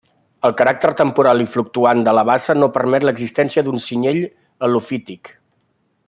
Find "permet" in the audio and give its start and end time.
2.79-3.05